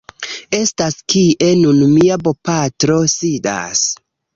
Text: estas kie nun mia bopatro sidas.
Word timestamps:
estas 0.59 0.97
kie 1.15 1.51
nun 1.61 1.85
mia 1.93 2.21
bopatro 2.25 3.01
sidas. 3.19 3.89